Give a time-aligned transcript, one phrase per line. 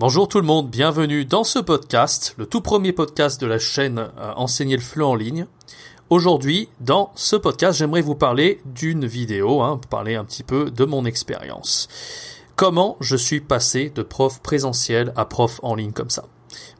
[0.00, 3.98] Bonjour tout le monde, bienvenue dans ce podcast, le tout premier podcast de la chaîne
[3.98, 5.44] euh, Enseigner le fleu en ligne.
[6.08, 10.86] Aujourd'hui, dans ce podcast, j'aimerais vous parler d'une vidéo, hein, parler un petit peu de
[10.86, 11.86] mon expérience.
[12.56, 16.24] Comment je suis passé de prof présentiel à prof en ligne comme ça.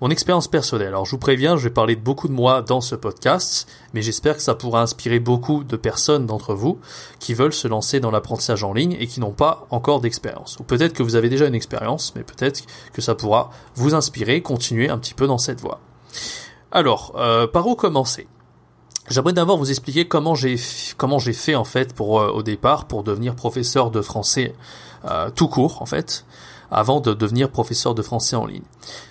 [0.00, 0.88] Mon expérience personnelle.
[0.88, 4.02] Alors je vous préviens, je vais parler de beaucoup de moi dans ce podcast, mais
[4.02, 6.78] j'espère que ça pourra inspirer beaucoup de personnes d'entre vous
[7.18, 10.58] qui veulent se lancer dans l'apprentissage en ligne et qui n'ont pas encore d'expérience.
[10.58, 12.62] Ou peut-être que vous avez déjà une expérience, mais peut-être
[12.92, 15.80] que ça pourra vous inspirer, continuer un petit peu dans cette voie.
[16.72, 18.26] Alors, euh, par où commencer?
[19.08, 23.90] J'aimerais d'abord vous expliquer comment j'ai fait en fait euh, au départ pour devenir professeur
[23.90, 24.54] de français
[25.04, 26.24] euh, tout court en fait
[26.70, 28.62] avant de devenir professeur de français en ligne.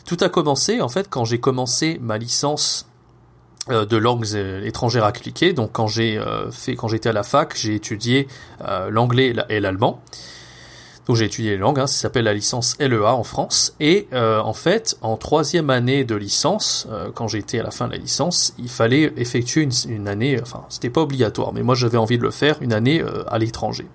[0.06, 2.90] Tout a commencé en fait quand j'ai commencé ma licence
[3.70, 4.26] euh, de langues
[4.64, 5.54] étrangères à cliquer.
[5.54, 8.28] Donc quand j'ai euh, fait, quand j'étais à la fac, j'ai étudié
[8.68, 10.02] euh, l'anglais et l'allemand.
[11.06, 13.76] Donc j'ai étudié les langues, hein, ça s'appelle la licence LEA en France.
[13.80, 17.98] Et en fait, en troisième année de licence, quand j'étais à la fin de la
[17.98, 22.20] licence, il fallait effectuer une, une année, enfin c'était pas obligatoire, mais moi j'avais envie
[22.20, 23.88] de le faire, une année à l'étranger.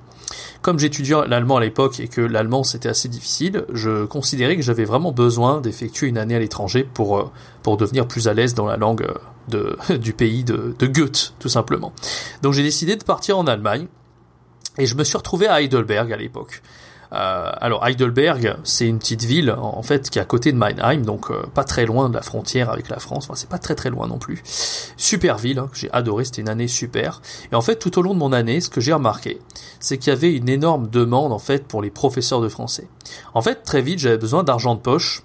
[0.64, 4.86] Comme j'étudiais l'allemand à l'époque et que l'allemand c'était assez difficile, je considérais que j'avais
[4.86, 7.30] vraiment besoin d'effectuer une année à l'étranger pour, euh,
[7.62, 11.34] pour devenir plus à l'aise dans la langue euh, de, du pays de, de Goethe,
[11.38, 11.92] tout simplement.
[12.40, 13.88] Donc j'ai décidé de partir en Allemagne
[14.78, 16.62] et je me suis retrouvé à Heidelberg à l'époque.
[17.14, 21.02] Euh, alors Heidelberg, c'est une petite ville en fait qui est à côté de Mannheim,
[21.02, 23.24] donc euh, pas très loin de la frontière avec la France.
[23.24, 24.42] Enfin, c'est pas très très loin non plus.
[24.96, 26.24] Super ville, hein, que j'ai adoré.
[26.24, 27.22] C'était une année super.
[27.52, 29.38] Et en fait, tout au long de mon année, ce que j'ai remarqué,
[29.78, 32.88] c'est qu'il y avait une énorme demande en fait pour les professeurs de français.
[33.32, 35.22] En fait, très vite, j'avais besoin d'argent de poche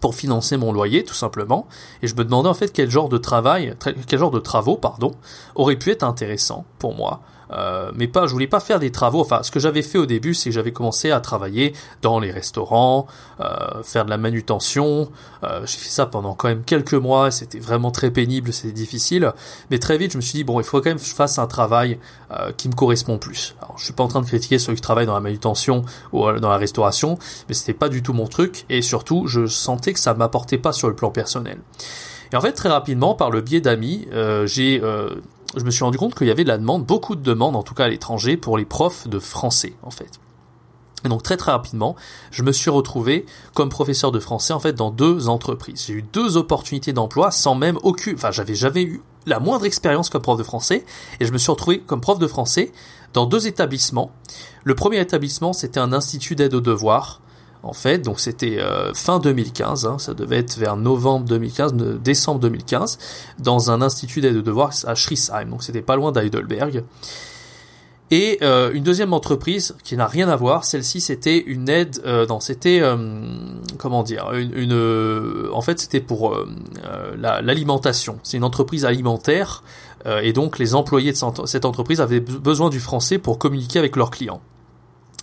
[0.00, 1.66] pour financer mon loyer tout simplement
[2.00, 3.74] et je me demandais en fait quel genre de travail
[4.06, 5.12] quel genre de travaux pardon
[5.54, 7.20] aurait pu être intéressant pour moi
[7.52, 9.20] euh, mais pas, je voulais pas faire des travaux.
[9.20, 12.30] Enfin, ce que j'avais fait au début, c'est que j'avais commencé à travailler dans les
[12.30, 13.06] restaurants,
[13.40, 15.10] euh, faire de la manutention.
[15.44, 17.30] Euh, j'ai fait ça pendant quand même quelques mois.
[17.30, 19.32] C'était vraiment très pénible, c'était difficile.
[19.70, 21.38] Mais très vite, je me suis dit bon, il faut quand même que je fasse
[21.38, 21.98] un travail
[22.56, 23.54] qui me correspond plus.
[23.60, 26.32] Alors, je suis pas en train de critiquer ceux qui travaillent dans la manutention ou
[26.32, 28.64] dans la restauration, mais c'était pas du tout mon truc.
[28.70, 31.58] Et surtout, je sentais que ça m'apportait pas sur le plan personnel.
[32.32, 34.08] Et en fait, très rapidement, par le biais d'amis,
[34.46, 34.80] j'ai
[35.56, 37.62] je me suis rendu compte qu'il y avait de la demande, beaucoup de demandes, en
[37.62, 40.20] tout cas à l'étranger, pour les profs de français, en fait.
[41.04, 41.96] Et donc très très rapidement,
[42.30, 45.84] je me suis retrouvé comme professeur de français en fait dans deux entreprises.
[45.86, 50.10] J'ai eu deux opportunités d'emploi sans même aucune, enfin j'avais jamais eu la moindre expérience
[50.10, 50.84] comme prof de français
[51.20, 52.72] et je me suis retrouvé comme prof de français
[53.14, 54.12] dans deux établissements.
[54.62, 57.20] Le premier établissement c'était un institut d'aide aux devoirs
[57.62, 57.98] en fait.
[57.98, 62.98] Donc c'était euh, fin 2015, hein, ça devait être vers novembre 2015, décembre 2015,
[63.38, 65.46] dans un institut d'aide de devoirs à Schriesheim.
[65.46, 66.84] Donc c'était pas loin d'Heidelberg.
[68.10, 72.26] Et euh, une deuxième entreprise qui n'a rien à voir, celle-ci c'était une aide, euh,
[72.26, 72.82] non c'était
[73.78, 76.36] comment dire, une, en fait c'était pour
[77.16, 78.18] l'alimentation.
[78.22, 79.62] C'est une entreprise alimentaire
[80.22, 84.10] et donc les employés de cette entreprise avaient besoin du français pour communiquer avec leurs
[84.10, 84.42] clients.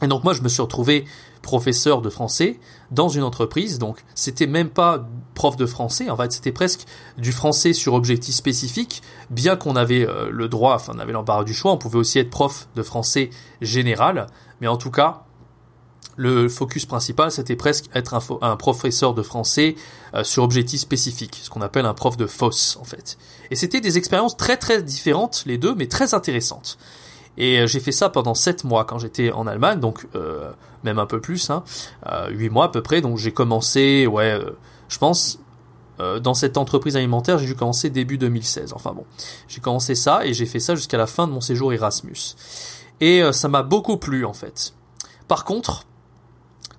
[0.01, 1.05] Et donc moi je me suis retrouvé
[1.41, 2.59] professeur de français
[2.91, 6.85] dans une entreprise, donc c'était même pas prof de français, en fait c'était presque
[7.17, 11.43] du français sur objectif spécifique, bien qu'on avait euh, le droit, enfin on avait l'embarras
[11.43, 13.29] du choix, on pouvait aussi être prof de français
[13.61, 14.27] général,
[14.61, 15.23] mais en tout cas
[16.19, 19.75] le focus principal, c'était presque être un, professeur de français
[20.13, 23.17] euh, sur objectif spécifique, ce qu'on appelle un prof de FOSS en fait.
[23.51, 26.77] Et c'était des expériences très très différentes les deux, mais très intéressantes.
[27.39, 30.51] Et euh, j'ai fait ça pendant 7 mois quand j'étais en Allemagne, donc euh,
[30.83, 31.63] même un peu plus, hein,
[32.11, 33.01] euh, 8 mois à peu près.
[33.01, 34.39] Donc j'ai commencé, ouais,
[34.89, 35.39] je pense,
[36.21, 38.71] dans cette entreprise alimentaire, j'ai dû commencer début 2016.
[38.73, 39.03] Enfin bon,
[39.49, 42.35] j'ai commencé ça et j'ai fait ça jusqu'à la fin de mon séjour Erasmus.
[43.01, 44.73] Et ça m'a beaucoup plu en fait.
[45.27, 45.83] Par contre,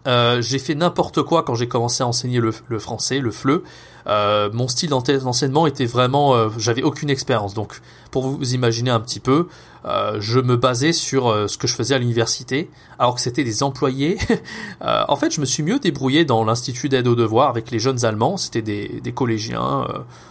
[0.07, 3.63] euh, j'ai fait n'importe quoi quand j'ai commencé à enseigner le, le français, le FLE.
[4.07, 7.55] Euh, mon style d'enseignement était vraiment, euh, j'avais aucune expérience.
[7.55, 7.81] Donc,
[8.11, 9.49] pour vous imaginer un petit peu,
[9.85, 13.45] euh, je me basais sur euh, ce que je faisais à l'université, alors que c'était
[13.45, 14.19] des employés.
[14.81, 18.05] en fait, je me suis mieux débrouillé dans l'institut d'aide aux devoirs avec les jeunes
[18.05, 18.37] Allemands.
[18.37, 19.87] C'était des, des collégiens.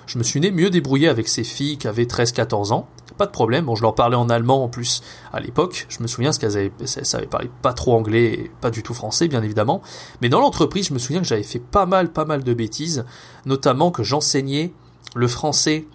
[0.08, 2.88] je me suis mieux débrouillé avec ces filles qui avaient 13-14 ans
[3.20, 3.66] pas de problème.
[3.66, 5.02] Bon, je leur parlais en allemand en plus
[5.34, 5.86] à l'époque.
[5.90, 9.44] Je me souviens qu'elles avaient, parlé pas trop anglais et pas du tout français, bien
[9.44, 9.84] évidemment.
[10.22, 13.06] Mais dans l'entreprise, je me souviens que j'avais fait pas mal, pas mal de bêtises,
[13.46, 14.74] notamment que j'enseignais
[15.16, 15.86] le français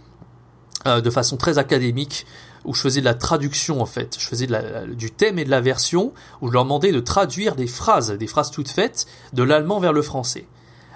[0.86, 2.26] euh, de façon très académique
[2.66, 4.16] où je faisais de la traduction en fait.
[4.18, 4.46] Je faisais
[4.94, 6.12] du thème et de la version,
[6.42, 9.92] où je leur demandais de traduire des phrases, des phrases toutes faites, de l'allemand vers
[9.92, 10.46] le français.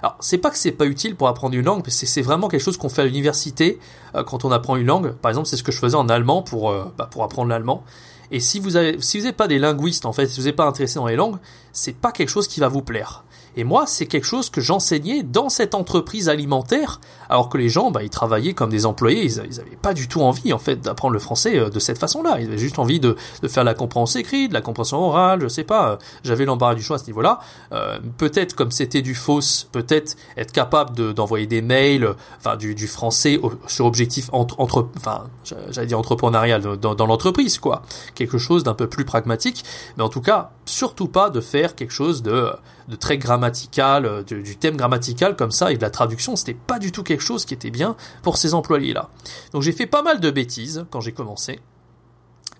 [0.02, 2.60] Alors, c'est pas que c'est pas utile pour apprendre une langue, mais c'est vraiment quelque
[2.60, 3.78] chose qu'on fait à l'université
[4.14, 5.12] euh, quand on apprend une langue.
[5.12, 7.84] Par exemple, c'est ce que je faisais en allemand pour euh, bah, pour apprendre l'allemand.
[8.30, 10.56] Et si vous avez si vous n'êtes pas des linguistes en fait, si vous n'êtes
[10.56, 11.38] pas intéressé dans les langues,
[11.72, 13.24] c'est pas quelque chose qui va vous plaire.
[13.56, 17.90] Et moi, c'est quelque chose que j'enseignais dans cette entreprise alimentaire, alors que les gens,
[17.90, 20.80] bah, ils travaillaient comme des employés, ils, ils avaient pas du tout envie, en fait,
[20.80, 22.40] d'apprendre le français euh, de cette façon-là.
[22.40, 25.48] Ils avaient juste envie de, de faire la compréhension écrite, de la compréhension orale, je
[25.48, 25.90] sais pas.
[25.90, 27.40] Euh, j'avais l'embarras du choix à ce niveau-là.
[27.72, 32.86] Euh, peut-être, comme c'était du fausse, peut-être être capable d'envoyer des mails, enfin, du, du
[32.86, 35.24] français sur objectif entre, entre enfin,
[35.70, 37.82] j'allais dire entrepreneurial dans, dans l'entreprise, quoi.
[38.14, 39.64] Quelque chose d'un peu plus pragmatique.
[39.96, 42.52] Mais en tout cas, surtout pas de faire quelque chose de
[43.00, 46.92] très grammatical, euh, du, thème grammatical comme ça et de la traduction, c'était pas du
[46.92, 49.10] tout quelque chose qui était bien pour ces employés-là.
[49.52, 51.60] Donc j'ai fait pas mal de bêtises quand j'ai commencé.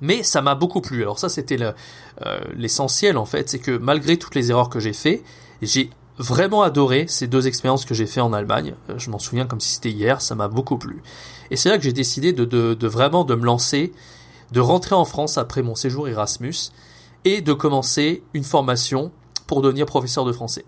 [0.00, 1.02] Mais ça m'a beaucoup plu.
[1.02, 4.92] Alors ça, c'était euh, l'essentiel en fait, c'est que malgré toutes les erreurs que j'ai
[4.92, 5.22] fait,
[5.60, 8.74] j'ai vraiment adoré ces deux expériences que j'ai fait en Allemagne.
[8.90, 11.02] Euh, je m'en souviens comme si c'était hier, ça m'a beaucoup plu.
[11.50, 13.92] Et c'est là que j'ai décidé de, de, de, vraiment de me lancer,
[14.52, 16.70] de rentrer en France après mon séjour Erasmus
[17.24, 19.12] et de commencer une formation
[19.46, 20.64] pour devenir professeur de français.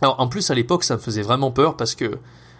[0.00, 2.18] Alors en plus à l'époque ça me faisait vraiment peur parce que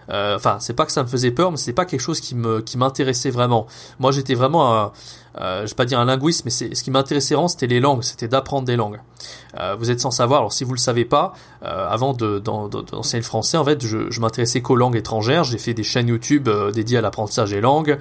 [0.09, 2.61] enfin, c'est pas que ça me faisait peur, mais c'est pas quelque chose qui me
[2.61, 3.67] qui m'intéressait vraiment.
[3.99, 4.93] Moi, j'étais vraiment, un,
[5.41, 7.81] euh, je vais pas dire un linguiste, mais c'est ce qui m'intéressait vraiment, c'était les
[7.81, 9.01] langues, c'était d'apprendre des langues.
[9.59, 10.41] Euh, vous êtes sans savoir.
[10.41, 11.35] Alors, si vous le savez pas,
[11.65, 15.45] euh, avant de d'enseigner le français, en fait, je, je m'intéressais qu'aux langues étrangères.
[15.45, 17.99] J'ai fait des chaînes YouTube euh, dédiées à l'apprentissage des langues.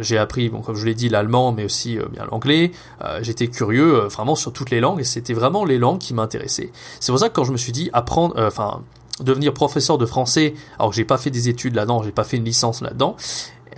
[0.00, 2.72] j'ai appris, bon, comme je l'ai dit, l'allemand, mais aussi bien l'anglais.
[3.20, 6.70] J'étais curieux vraiment sur toutes les langues, et c'était vraiment les langues qui m'intéressaient.
[7.00, 8.82] C'est pour ça que quand je me suis dit apprendre, enfin
[9.24, 12.36] devenir professeur de français, alors que j'ai pas fait des études là-dedans, j'ai pas fait
[12.36, 13.16] une licence là-dedans,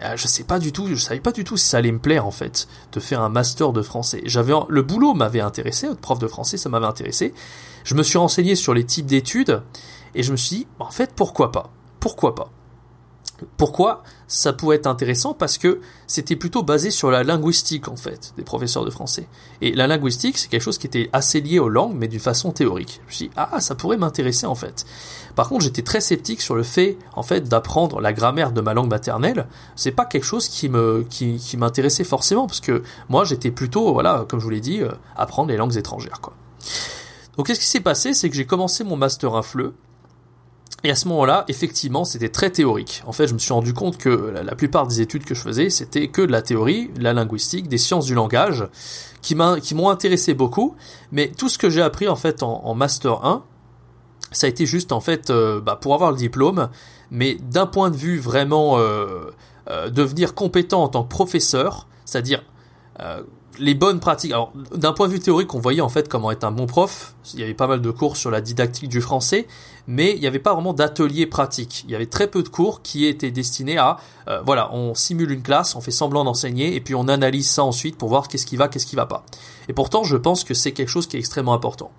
[0.02, 1.98] euh, je sais pas du tout, je savais pas du tout si ça allait me
[1.98, 4.22] plaire en fait de faire un master de français.
[4.24, 7.32] J'avais le boulot m'avait intéressé, être prof de français, ça m'avait intéressé.
[7.84, 9.62] Je me suis renseigné sur les types d'études
[10.14, 11.70] et je me suis dit en fait pourquoi pas?
[12.00, 12.50] Pourquoi pas?
[13.56, 15.34] Pourquoi ça pouvait être intéressant?
[15.34, 19.26] Parce que c'était plutôt basé sur la linguistique en fait des professeurs de français.
[19.60, 22.52] Et la linguistique, c'est quelque chose qui était assez lié aux langues, mais d'une façon
[22.52, 23.00] théorique.
[23.02, 24.86] Je me suis dit ah ça pourrait m'intéresser en fait.
[25.34, 28.74] Par contre, j'étais très sceptique sur le fait en fait d'apprendre la grammaire de ma
[28.74, 29.46] langue maternelle.
[29.76, 30.68] C'est pas quelque chose qui
[31.56, 35.50] m'intéressait forcément parce que moi j'étais plutôt voilà comme je vous l'ai dit euh, apprendre
[35.50, 36.34] les langues étrangères quoi.
[37.36, 38.14] Donc qu'est-ce qui s'est passé?
[38.14, 39.74] C'est que j'ai commencé mon master infleux
[40.84, 43.02] et à ce moment-là, effectivement, c'était très théorique.
[43.06, 45.70] En fait, je me suis rendu compte que la, plupart des études que je faisais,
[45.70, 48.68] c'était que de la théorie, la linguistique, des sciences du langage,
[49.22, 50.76] qui m'ont intéressé beaucoup.
[51.10, 53.42] Mais tout ce que j'ai appris en fait en, master 1,
[54.30, 56.68] ça a été juste en fait euh, bah, pour avoir le diplôme,
[57.10, 59.30] mais d'un point de vue vraiment euh,
[59.70, 62.44] euh, devenir compétent en tant que professeur, c'est-à-dire
[63.58, 64.32] les bonnes pratiques.
[64.32, 67.14] Alors, d'un point de vue théorique, on voyait en fait comment être un bon prof.
[67.32, 69.46] Il y avait pas mal de cours sur la didactique du français,
[69.86, 71.84] mais il n'y avait pas vraiment d'atelier pratique.
[71.86, 73.98] Il y avait très peu de cours qui étaient destinés à,
[74.28, 77.64] euh, voilà, on simule une classe, on fait semblant d'enseigner, et puis on analyse ça
[77.64, 79.24] ensuite pour voir qu'est-ce qui va, qu'est-ce qui va pas.
[79.68, 81.90] Et pourtant, je pense que c'est quelque chose qui est extrêmement important.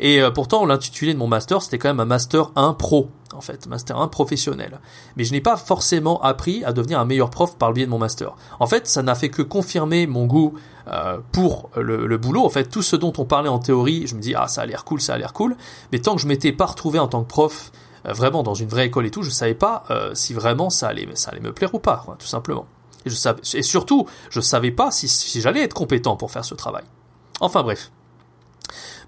[0.00, 3.40] Et euh, pourtant, l'intitulé de mon master, c'était quand même un master 1 pro, en
[3.40, 4.80] fait, master 1 professionnel.
[5.16, 7.90] Mais je n'ai pas forcément appris à devenir un meilleur prof par le biais de
[7.90, 8.36] mon master.
[8.60, 10.54] En fait, ça n'a fait que confirmer mon goût
[10.88, 12.44] euh, pour le, boulot.
[12.44, 14.66] En fait, tout ce dont on parlait en théorie, je me dis ah ça a
[14.66, 15.56] l'air cool, ça a l'air cool.
[15.92, 17.72] Mais tant que je m'étais pas retrouvé en tant que prof,
[18.06, 19.84] euh, vraiment dans une vraie école et tout, je savais pas
[20.14, 22.66] si vraiment ça allait, ça allait me plaire ou pas, tout simplement.
[23.04, 26.44] Et, je savais, et surtout, je savais pas si, si j'allais être compétent pour faire
[26.44, 26.84] ce travail.
[27.40, 27.90] Enfin bref.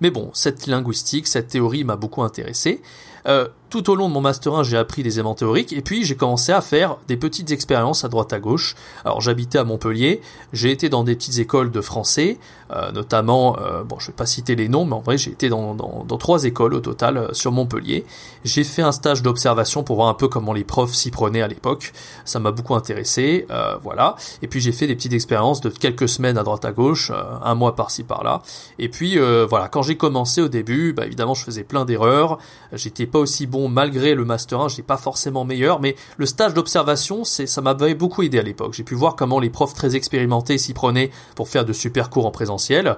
[0.01, 2.83] Mais bon, cette linguistique, cette théorie m'a beaucoup intéressé.
[3.27, 6.05] Euh, tout au long de mon master 1, j'ai appris des éléments théoriques et puis
[6.05, 8.75] j'ai commencé à faire des petites expériences à droite à gauche.
[9.05, 10.21] Alors j'habitais à Montpellier,
[10.53, 12.39] j'ai été dans des petites écoles de français,
[12.73, 15.49] euh, notamment, euh, bon je vais pas citer les noms, mais en vrai j'ai été
[15.49, 18.05] dans, dans, dans, trois écoles au total euh, sur Montpellier.
[18.45, 21.49] J'ai fait un stage d'observation pour voir un peu comment les profs s'y prenaient à
[21.49, 21.93] l'époque.
[22.25, 24.17] Ça m'a beaucoup intéressé, euh, voilà.
[24.43, 27.55] Et puis j'ai fait des petites expériences de quelques semaines à droite à gauche, un
[27.55, 28.43] mois par-ci par-là.
[28.81, 29.19] Et puis
[29.49, 32.39] voilà, quand j'ai commencé au début, bah, évidemment je faisais plein d'erreurs,
[32.73, 36.55] j'étais pas aussi bon malgré le Master 1, j'étais pas forcément meilleur, mais le stage
[36.55, 38.75] d'observation, ça m'avait beaucoup aidé à l'époque.
[38.75, 42.27] J'ai pu voir comment les profs très expérimentés s'y prenaient pour faire de super cours
[42.27, 42.97] en présentiel.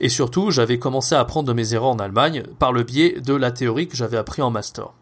[0.00, 3.34] Et surtout, j'avais commencé à apprendre de mes erreurs en Allemagne par le biais de
[3.34, 4.92] la théorie que j'avais appris en master.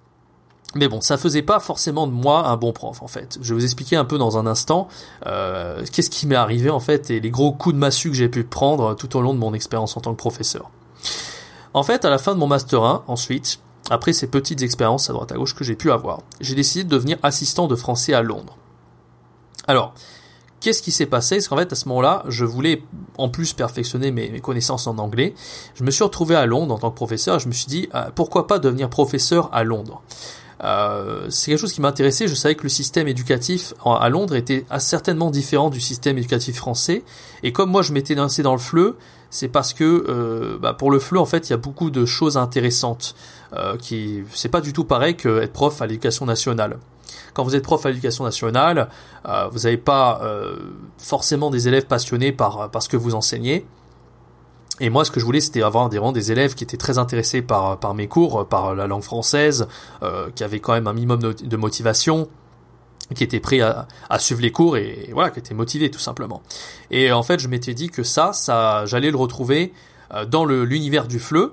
[0.74, 3.38] Mais bon, ça faisait pas forcément de moi un bon prof en fait.
[3.40, 4.88] Je vais vous expliquer un peu dans un instant
[5.26, 8.28] euh, qu'est-ce qui m'est arrivé en fait et les gros coups de massue que j'ai
[8.28, 10.70] pu prendre tout au long de mon expérience en tant que professeur.
[11.74, 15.12] En fait, à la fin de mon master 1, ensuite, après ces petites expériences à
[15.12, 18.22] droite à gauche que j'ai pu avoir, j'ai décidé de devenir assistant de français à
[18.22, 18.56] Londres.
[19.66, 19.94] Alors,
[20.60, 21.40] qu'est-ce qui s'est passé?
[21.40, 22.82] C'est qu'en fait, à ce moment-là, je voulais
[23.18, 25.34] en plus perfectionner mes, connaissances en anglais.
[25.74, 27.38] Je me suis retrouvé à Londres en tant que professeur.
[27.38, 30.02] Je me suis dit, euh, pourquoi pas devenir professeur à Londres?
[30.64, 32.26] Euh, c'est quelque chose qui m'intéressait.
[32.26, 37.04] Je savais que le système éducatif à Londres était certainement différent du système éducatif français.
[37.42, 38.96] Et comme moi, je m'étais lancé dans le fleu,
[39.30, 42.06] c'est parce que euh, bah, pour le FLE, en fait, il y a beaucoup de
[42.06, 43.14] choses intéressantes.
[43.52, 46.78] Euh, qui c'est pas du tout pareil que être prof à l'éducation nationale.
[47.34, 48.88] Quand vous êtes prof à l'éducation nationale,
[49.52, 50.20] vous n'avez pas
[50.98, 53.66] forcément des élèves passionnés par, par ce que vous enseignez.
[54.80, 57.42] Et moi, ce que je voulais, c'était avoir des, des élèves qui étaient très intéressés
[57.42, 59.68] par, par mes cours, par la langue française,
[60.02, 62.28] euh, qui avaient quand même un minimum de, motivation,
[63.14, 63.86] qui étaient prêts à,
[64.18, 66.42] suivre les cours et, voilà, qui étaient motivés tout simplement.
[66.90, 69.72] Et en fait, je m'étais dit que ça, ça, j'allais le retrouver
[70.12, 71.52] euh, dans l'univers du FLE.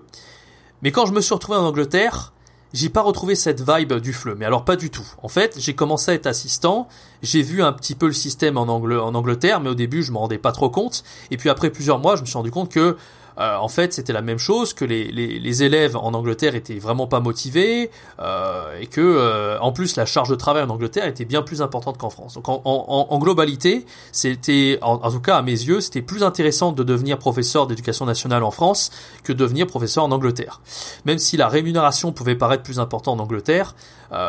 [0.81, 2.33] Mais quand je me suis retrouvé en Angleterre,
[2.73, 5.07] j'ai pas retrouvé cette vibe du FLE, mais alors pas du tout.
[5.21, 6.87] En fait, j'ai commencé à être assistant,
[7.21, 10.17] j'ai vu un petit peu le système en, en Angleterre, mais au début je me
[10.17, 12.97] rendais pas trop compte, et puis après plusieurs mois, je me suis rendu compte que
[13.37, 16.79] euh, en fait, c'était la même chose, que les, les, les, élèves en Angleterre étaient
[16.79, 21.07] vraiment pas motivés, euh, et que euh, en plus la charge de travail en Angleterre
[21.07, 22.35] était bien plus importante qu'en France.
[22.35, 26.23] Donc en, en, en globalité, c'était, en, en, tout cas à mes yeux, c'était plus
[26.23, 28.91] intéressant de devenir professeur d'éducation nationale en France
[29.23, 30.61] que de devenir professeur en Angleterre.
[31.05, 33.75] Même si la rémunération pouvait paraître plus importante en Angleterre,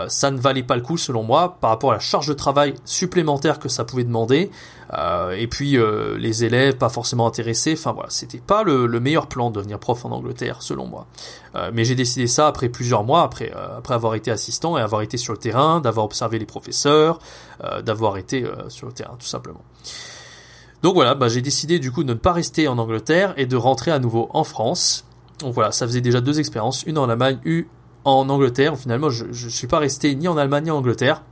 [0.09, 2.75] ça ne valait pas le coup selon moi par rapport à la charge de travail
[2.85, 4.51] supplémentaire que ça pouvait demander.
[5.37, 5.77] Et puis
[6.19, 7.75] les élèves pas forcément intéressés.
[7.77, 11.07] Enfin voilà, c'était pas le, le, meilleur plan de devenir prof en Angleterre selon moi.
[11.73, 15.17] mais j'ai décidé ça après plusieurs mois, après après avoir été assistant et avoir été
[15.17, 17.19] sur le terrain, d'avoir observé les professeurs,
[17.85, 19.63] d'avoir été sur le terrain tout simplement.
[20.83, 23.57] Donc voilà, bah, j'ai décidé du coup de ne pas rester en Angleterre et de
[23.57, 25.05] rentrer à nouveau en France.
[25.39, 27.67] Donc voilà, ça faisait déjà deux expériences, une en Allemagne, une
[28.05, 28.77] en Angleterre.
[28.77, 31.23] Finalement, je ne suis pas resté ni en Allemagne ni en Angleterre.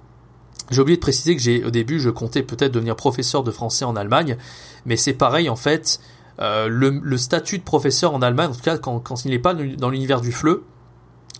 [0.70, 3.84] J'ai oublié de préciser que j'ai au début, je comptais peut-être devenir professeur de français
[3.84, 4.36] en Allemagne,
[4.86, 6.00] mais c'est pareil en fait.
[6.40, 9.90] Euh, le, statut de professeur en Allemagne, en tout cas quand, il n'est pas dans
[9.90, 10.62] l'univers du FLE,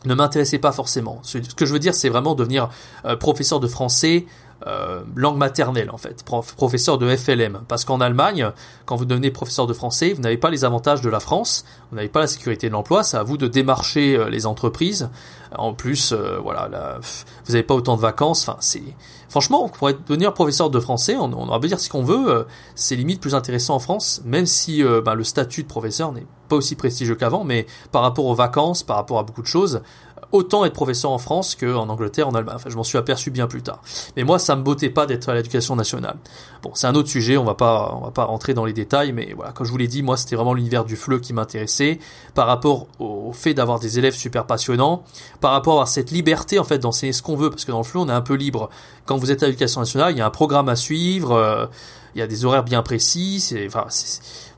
[0.05, 1.21] ne m'intéressait pas forcément.
[1.23, 2.71] Ce que je veux dire, c'est vraiment devenir
[3.05, 4.27] euh, professeur de français
[4.67, 7.63] euh, langue maternelle en fait, professeur de FLM.
[7.67, 8.51] Parce qu'en Allemagne,
[8.85, 11.97] quand vous devenez professeur de français, vous n'avez pas les avantages de la France, vous
[11.97, 15.09] n'avez pas la sécurité de l'emploi, c'est à vous de démarcher euh, les entreprises.
[15.57, 16.99] En plus, euh, voilà,
[17.47, 18.47] vous n'avez pas autant de vacances.
[18.49, 18.83] Enfin, c'est
[19.29, 22.97] franchement, pour être, devenir professeur de français, on, on aura dire ce qu'on veut, c'est
[22.97, 26.75] limite plus intéressant en France, même si bah, le statut de professeur n'est pas aussi
[26.75, 29.83] prestigieux qu'avant, mais par rapport aux vacances, par rapport à beaucoup de choses,
[30.33, 32.57] autant être professeur en France qu'en Angleterre, en Allemagne.
[32.57, 33.83] Enfin, je m'en suis aperçu bien plus tard.
[34.17, 36.17] Mais moi, ça me bottait pas d'être à l'éducation nationale.
[36.63, 39.13] Bon, c'est un autre sujet, on va pas, on va pas rentrer dans les détails,
[39.13, 41.99] mais voilà, comme je vous l'ai dit, moi, c'était vraiment l'univers du FLE qui m'intéressait,
[42.35, 45.03] par rapport au fait d'avoir des élèves super passionnants,
[45.41, 47.85] par rapport à cette liberté, en fait, d'enseigner ce qu'on veut, parce que dans le
[47.85, 48.71] FLE, on est un peu libre.
[49.07, 51.67] Quand vous êtes à l'éducation nationale, il y a un programme à suivre, euh,
[52.15, 54.50] il y a des horaires bien précis, c'est, enfin, enfin,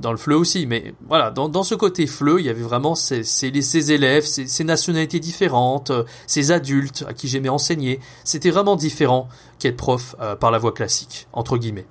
[0.00, 2.94] dans le FLE aussi, mais voilà, dans, dans ce côté FLE, il y avait vraiment
[2.94, 8.00] ces, ces, ces élèves, ces, ces, nationalités différentes, euh, ces adultes à qui j'aimais enseigner.
[8.24, 9.28] C'était vraiment différent
[9.58, 11.86] qu'être prof euh, par la voie classique, entre guillemets.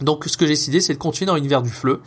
[0.00, 2.00] Donc ce que j'ai décidé, c'est de continuer dans l'univers du FLE,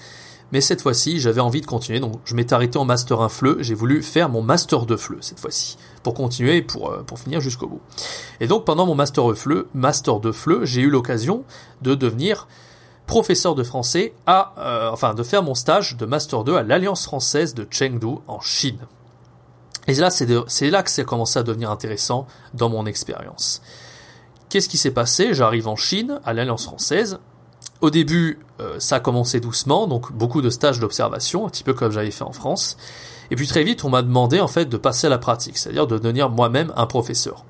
[0.52, 3.58] mais cette fois-ci, j'avais envie de continuer, donc je m'étais arrêté en Master 1 FLE,
[3.62, 7.42] j'ai voulu faire mon Master 2 FLE cette fois-ci, pour continuer, pour, euh, pour finir
[7.42, 7.82] jusqu'au bout.
[8.40, 11.44] Et donc pendant mon Master 2 FLE, Master 2 FLE, j'ai eu l'occasion
[11.82, 12.48] de devenir
[13.08, 17.04] professeur de français à, euh, enfin, de faire mon stage de Master 2 à l'Alliance
[17.04, 18.80] française de Chengdu en Chine.
[19.88, 23.62] Et là, c'est là que ça a commencé à devenir intéressant dans mon expérience.
[24.50, 25.34] Qu'est-ce qui s'est passé?
[25.34, 27.20] J'arrive en Chine, à l'Alliance française.
[27.82, 31.74] Au début, euh, ça a commencé doucement, donc beaucoup de stages d'observation, un petit peu
[31.74, 32.78] comme j'avais fait en France.
[33.30, 35.86] Et puis très vite, on m'a demandé en fait de passer à la pratique, c'est-à-dire
[35.86, 37.44] de devenir moi-même un professeur.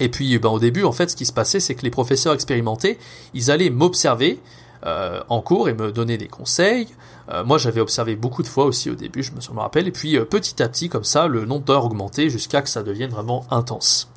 [0.00, 2.32] Et puis, ben, au début, en fait, ce qui se passait, c'est que les professeurs
[2.32, 2.98] expérimentés,
[3.34, 4.40] ils allaient m'observer
[4.86, 6.88] euh, en cours et me donner des conseils.
[7.30, 9.86] Euh, moi, j'avais observé beaucoup de fois aussi au début, je me, rappelle.
[9.86, 12.82] Et puis, euh, petit à petit, comme ça, le nombre d'heures augmentait jusqu'à que ça
[12.82, 14.10] devienne vraiment intense.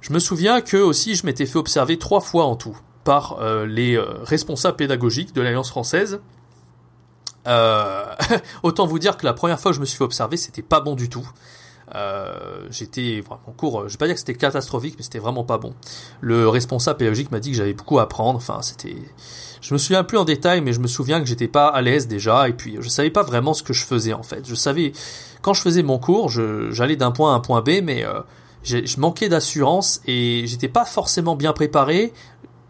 [0.00, 3.98] Je me souviens que aussi, je m'étais fait observer trois fois en tout par les
[4.24, 6.20] responsables pédagogiques de l'Alliance française.
[8.62, 10.80] autant vous dire que la première fois que je me suis fait observer, c'était pas
[10.80, 11.26] bon du tout.
[11.94, 15.58] Euh, j'étais en cours, je vais pas dire que c'était catastrophique, mais c'était vraiment pas
[15.58, 15.74] bon.
[16.20, 18.36] Le responsable pédagogique m'a dit que j'avais beaucoup à apprendre.
[18.36, 18.96] Enfin, c'était,
[19.60, 22.06] je me souviens plus en détail, mais je me souviens que j'étais pas à l'aise
[22.06, 24.46] déjà, et puis je savais pas vraiment ce que je faisais en fait.
[24.46, 24.92] Je savais
[25.42, 28.20] quand je faisais mon cours, j'allais d'un point à un point B, mais euh,
[28.62, 32.12] je manquais d'assurance et j'étais pas forcément bien préparé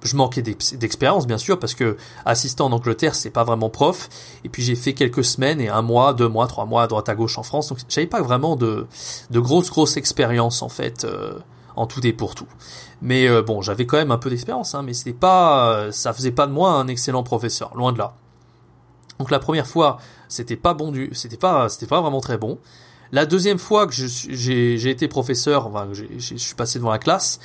[0.02, 4.08] je manquais d'expérience bien sûr parce que assistant en Angleterre c'est pas vraiment prof
[4.44, 7.08] et puis j'ai fait quelques semaines et un mois, deux mois, trois mois à droite
[7.08, 8.86] à gauche en France donc j'avais pas vraiment de
[9.30, 11.38] de grosses grosses expériences en fait euh,
[11.76, 12.48] en tout et pour tout.
[13.02, 16.32] Mais euh, bon j'avais quand même un peu d'expérience hein, mais c'était pas ça faisait
[16.32, 18.14] pas de moi un excellent professeur loin de là.
[19.18, 22.58] Donc la première fois c'était pas bon du c'était pas c'était pas vraiment très bon.
[23.12, 27.40] La deuxième fois que j'ai été professeur, enfin, je suis passé devant la classe,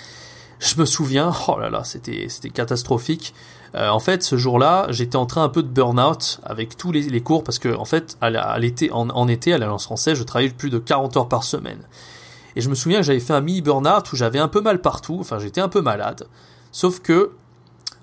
[0.59, 3.33] je me souviens, oh là là, c'était catastrophique.
[3.75, 7.21] Euh, en fait, ce jour-là, j'étais en train un peu de burn-out avec tous les,
[7.21, 10.50] cours parce que en fait, à l'été, en, en, été, à l'Alliance française, je travaillais
[10.50, 11.81] plus de 40 heures par semaine.
[12.55, 14.81] Et je me souviens que j'avais fait un mini burn-out où j'avais un peu mal
[14.81, 16.27] partout, enfin j'étais un peu malade.
[16.71, 17.31] Sauf que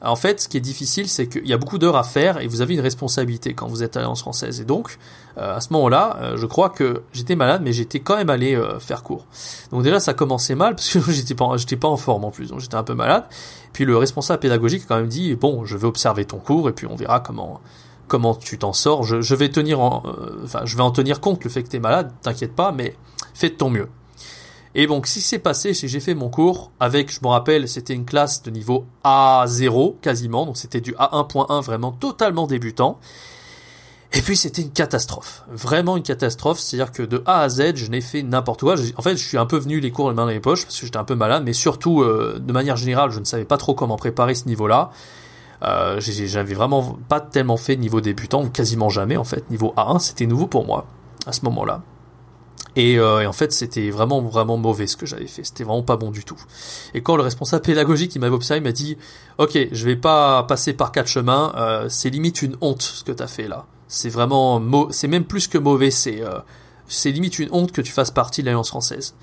[0.04, 2.48] en fait, ce qui est difficile, c'est qu'il y a beaucoup d'heures à faire et
[2.48, 4.60] vous avez une responsabilité quand vous êtes à l'Alliance française.
[4.60, 4.98] Et donc,
[5.38, 8.56] euh, à ce moment-là, euh, je crois que j'étais malade, mais j'étais quand même allé
[8.56, 9.26] euh, faire cours.
[9.70, 12.48] Donc déjà, ça commençait mal parce que j'étais pas, j'étais pas en forme en plus,
[12.48, 13.24] donc j'étais un peu malade.
[13.72, 16.72] Puis le responsable pédagogique a quand même dit bon, je vais observer ton cours et
[16.72, 17.60] puis on verra comment
[18.08, 19.04] comment tu t'en sors.
[19.04, 20.02] Je, je, vais tenir en,
[20.44, 22.94] enfin, je vais en tenir compte le fait que t'es malade, t'inquiète pas, mais
[23.32, 23.88] fais de ton mieux.
[24.74, 27.28] Et donc, ce qui s'est passé, c'est que j'ai fait mon cours avec, je me
[27.28, 32.98] rappelle, c'était une classe de niveau A0 quasiment, donc c'était du A1.1 vraiment totalement débutant.
[34.14, 37.90] Et puis c'était une catastrophe, vraiment une catastrophe, c'est-à-dire que de A à Z, je
[37.90, 38.74] n'ai fait n'importe quoi.
[38.96, 40.78] En fait, je suis un peu venu les cours les mains dans les poches parce
[40.78, 43.56] que j'étais un peu malade, mais surtout, euh, de manière générale, je ne savais pas
[43.56, 44.90] trop comment préparer ce niveau-là.
[45.62, 49.48] Euh, J'avais vraiment pas tellement fait niveau débutant, ou quasiment jamais en fait.
[49.50, 50.86] Niveau A1, c'était nouveau pour moi
[51.26, 51.82] à ce moment-là.
[52.78, 55.44] Euh, et, en fait, c'était vraiment vraiment mauvais ce que j'avais fait.
[55.44, 56.40] C'était vraiment pas bon du tout.
[56.94, 58.96] Et quand le responsable pédagogique il m'avait observé, il m'a dit
[59.38, 61.52] "Ok, je vais pas passer par quatre chemins.
[61.56, 63.66] Euh, c'est limite une honte ce que t'as fait là.
[63.88, 65.90] C'est vraiment c'est même plus que mauvais.
[65.90, 66.38] C'est euh,
[66.88, 69.14] c'est limite une honte que tu fasses partie de l'Alliance française.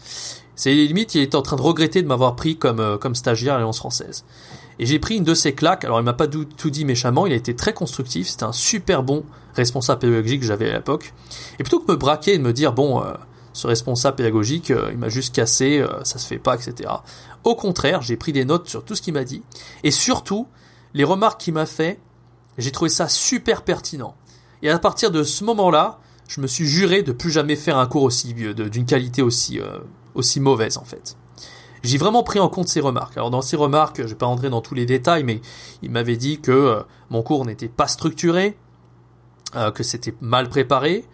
[0.56, 3.58] C'est limite, il était en train de regretter de m'avoir pris comme comme stagiaire à
[3.58, 4.26] l'Alliance française.
[4.78, 5.86] Et j'ai pris une de ces claques.
[5.86, 7.26] Alors il m'a pas tout dit méchamment.
[7.26, 8.28] Il a été très constructif.
[8.30, 11.14] C'était un super bon responsable pédagogique que j'avais à l'époque.
[11.60, 13.02] Et plutôt que me braquer et me dire bon
[13.60, 16.90] ce responsable pédagogique, euh, il m'a juste cassé, euh, ça se fait pas, etc.
[17.44, 19.44] Au contraire, j'ai pris des notes sur tout ce qu'il m'a dit,
[19.84, 20.48] et surtout,
[20.94, 22.00] les remarques qu'il m'a fait,
[22.58, 24.16] j'ai trouvé ça super pertinent.
[24.62, 27.86] Et à partir de ce moment-là, je me suis juré de plus jamais faire un
[27.86, 29.60] cours aussi euh, d'une qualité aussi
[30.40, 31.18] mauvaise en fait.
[31.84, 33.18] J'ai vraiment pris en compte ses remarques.
[33.18, 35.42] Alors dans ses remarques, je vais pas rentrer dans tous les détails, mais
[35.82, 38.58] il m'avait dit que mon cours n'était pas structuré,
[39.54, 41.06] que c'était mal préparé,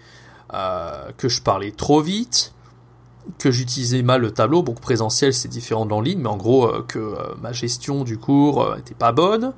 [0.53, 2.53] euh, que je parlais trop vite,
[3.39, 4.61] que j'utilisais mal le tableau.
[4.61, 8.03] Bon, présentiel c'est différent de l'en ligne, mais en gros euh, que euh, ma gestion
[8.03, 9.53] du cours était pas bonne.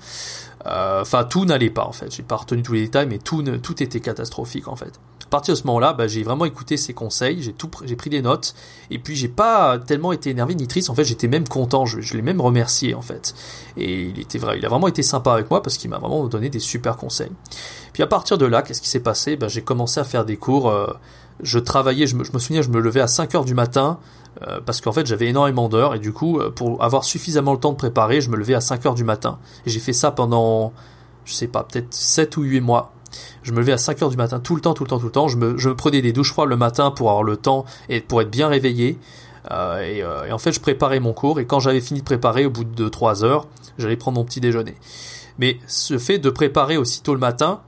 [0.65, 2.13] Enfin, tout n'allait pas en fait.
[2.13, 4.99] J'ai pas retenu tous les détails, mais tout tout était catastrophique en fait.
[5.27, 8.09] À partir de ce moment-là, bah, j'ai vraiment écouté ses conseils, j'ai tout, j'ai pris
[8.09, 8.55] des notes,
[8.89, 10.89] et puis j'ai pas tellement été énervé ni triste.
[10.89, 11.85] En fait, j'étais même content.
[11.85, 13.35] Je, l'ai même remercié en fait.
[13.75, 16.25] Et il était vrai, il a vraiment été sympa avec moi parce qu'il m'a vraiment
[16.27, 17.31] donné des super conseils.
[17.91, 19.35] Puis à partir de là, qu'est-ce qui s'est passé?
[19.35, 20.69] Bah, j'ai commencé à faire des cours.
[20.69, 20.87] Euh,
[21.41, 23.99] je travaillais, je me, je me, souviens, je me levais à 5 heures du matin
[24.47, 27.59] euh, parce qu'en fait j'avais énormément d'heures et du coup euh, pour avoir suffisamment le
[27.59, 29.39] temps de préparer, je me levais à 5 heures du matin.
[29.65, 30.73] Et j'ai fait ça pendant,
[31.25, 32.91] je sais pas, peut-être 7 ou 8 mois.
[33.43, 35.05] Je me levais à 5 heures du matin tout le temps, tout le temps, tout
[35.05, 35.27] le temps.
[35.27, 38.29] Je me, prenais des douches froides le matin pour avoir le temps et pour être
[38.29, 38.97] bien réveillé.
[39.51, 42.05] Euh, et, euh, et, en fait, je préparais mon cours et quand j'avais fini de
[42.05, 44.75] préparer, au bout de 3 heures, j'allais prendre mon petit déjeuner.
[45.39, 47.61] Mais ce fait de préparer aussitôt le matin,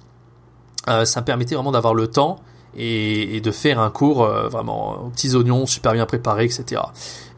[0.90, 2.40] euh, ça me permettait vraiment d'avoir le temps
[2.78, 6.82] et, et, de faire un cours euh, vraiment aux petits oignons, super bien préparés, etc.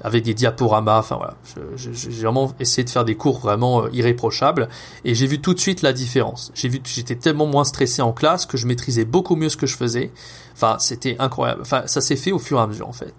[0.04, 1.36] Avec des diaporamas, enfin voilà.
[1.76, 1.91] J'ai
[2.24, 4.67] vraiment essayé de faire des cours vraiment euh, irréprochables
[5.06, 6.52] et j'ai vu tout de suite la différence.
[6.56, 9.67] J'ai vu j'étais tellement moins stressé en classe que je maîtrisais beaucoup mieux ce que
[9.67, 10.12] je faisais.
[10.54, 11.62] Enfin, c'était incroyable.
[11.62, 13.13] Enfin, ça s'est fait au fur et à mesure en fait.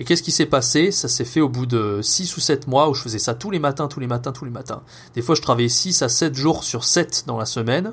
[0.00, 0.90] Et qu'est-ce qui s'est passé?
[0.90, 3.50] Ça s'est fait au bout de 6 ou 7 mois où je faisais ça tous
[3.50, 4.82] les matins, tous les matins, tous les matins.
[5.14, 7.92] Des fois, je travaillais 6 à 7 jours sur 7 dans la semaine.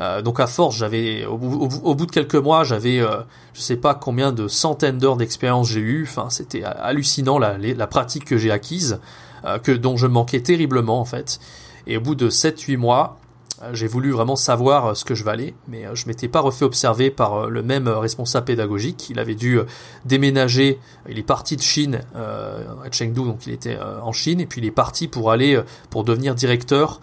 [0.00, 3.18] Euh, donc à force, j'avais au, bout de quelques mois, j'avais euh,
[3.52, 6.04] je sais pas combien de centaines d'heures d'expérience j'ai eu.
[6.08, 9.00] Enfin, c'était hallucinant la, la pratique que j'ai acquise,
[9.44, 11.38] euh, que dont je manquais terriblement en fait.
[11.86, 13.18] Et au bout de 7-8 mois,
[13.62, 17.10] euh, j'ai voulu vraiment savoir ce que je valais, mais je m'étais pas refait observer
[17.10, 19.10] par le même responsable pédagogique.
[19.10, 19.60] Il avait dû
[20.04, 20.80] déménager.
[21.08, 24.66] Il est parti de Chine à Chengdu, donc il était en Chine, et puis il
[24.66, 27.00] est parti pour aller pour devenir directeur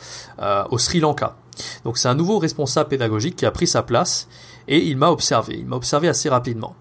[0.70, 1.38] au Sri Lanka.
[1.86, 4.28] Donc c'est un nouveau responsable pédagogique qui a pris sa place
[4.68, 5.58] et il m'a observé.
[5.60, 6.76] Il m'a observé assez rapidement.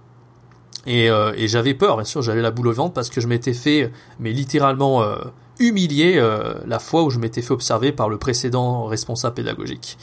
[0.86, 3.52] Et, euh, j'avais peur, bien sûr, j'avais la boule au ventre parce que je m'étais
[3.52, 5.16] fait, mais littéralement euh,
[5.58, 9.98] humilié euh, la fois où je m'étais fait observer par le précédent responsable pédagogique.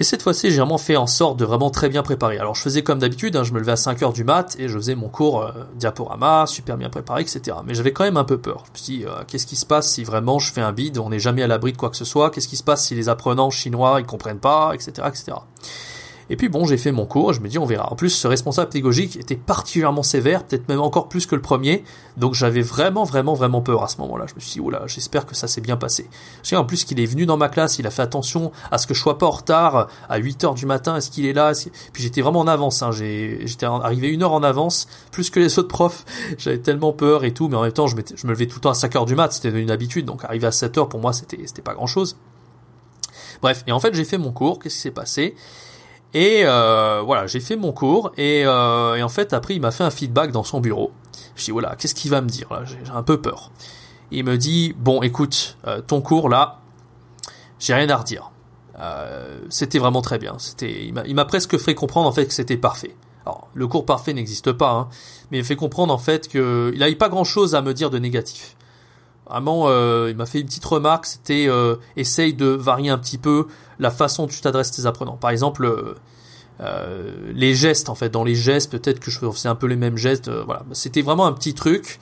[0.00, 2.38] Et cette fois-ci, j'ai vraiment fait en sorte de vraiment très bien préparer.
[2.38, 4.68] Alors je faisais comme d'habitude, hein, je me levais à 5 heures du mat et
[4.68, 7.58] je faisais mon cours euh, diaporama, super bien préparé, etc.
[7.64, 8.64] Mais j'avais quand même un peu peur.
[8.66, 10.98] Je me suis dit, euh, qu'est-ce qui se passe si vraiment je fais un bide,
[10.98, 12.96] on n'est jamais à l'abri de quoi que ce soit, qu'est-ce qui se passe si
[12.96, 15.06] les apprenants chinois ils comprennent pas, etc.
[15.06, 15.32] etc.
[16.30, 17.92] Et puis bon, j'ai fait mon cours, je me dis on verra.
[17.92, 21.84] En plus, ce responsable pédagogique était particulièrement sévère, peut-être même encore plus que le premier,
[22.16, 24.26] donc j'avais vraiment, vraiment, vraiment peur à ce moment-là.
[24.28, 26.08] Je me suis dit, oula, j'espère que ça s'est bien passé.
[26.42, 28.78] Je sais en plus qu'il est venu dans ma classe, il a fait attention à
[28.78, 31.32] ce que je sois pas en retard à 8 heures du matin, est-ce qu'il est
[31.32, 31.52] là?
[31.92, 32.90] Puis j'étais vraiment en avance, hein.
[32.92, 36.04] j'étais arrivé une heure en avance, plus que les autres profs.
[36.38, 38.60] J'avais tellement peur et tout, mais en même temps, je, je me levais tout le
[38.60, 41.00] temps à 5 heures du mat, c'était une habitude, donc arriver à 7 heures pour
[41.00, 42.16] moi, c'était pas grand-chose.
[43.42, 45.34] Bref, et en fait, j'ai fait mon cours, qu'est-ce qui s'est passé?
[46.14, 49.82] Et euh, voilà, j'ai fait mon cours euh, et, en fait après il m'a fait
[49.82, 50.92] un feedback dans son bureau.
[51.34, 52.62] Je dis voilà, qu'est-ce qu'il va me dire là?
[52.64, 53.50] J'ai un peu peur.
[54.12, 56.60] Il me dit bon écoute, euh, ton cours là,
[57.58, 58.30] j'ai rien à redire.
[59.50, 60.36] c'était vraiment très bien.
[60.38, 62.94] C'était, il m'a presque fait comprendre en fait que c'était parfait.
[63.26, 64.88] Alors le cours parfait n'existe pas, hein,
[65.32, 67.98] mais il fait comprendre en fait qu'il n'avait pas grand chose à me dire de
[67.98, 68.54] négatif.
[69.28, 69.68] Vraiment,
[70.06, 71.48] il m'a fait une petite remarque, c'était
[71.96, 73.46] essaye de varier un petit peu
[73.78, 75.16] la façon dont tu t'adresses tes apprenants.
[75.16, 75.94] Par exemple, euh,
[76.60, 79.76] euh, les gestes, en fait, dans les gestes, peut-être que je faisais un peu les
[79.76, 80.28] mêmes gestes.
[80.28, 81.98] Euh, voilà, c'était vraiment un petit truc,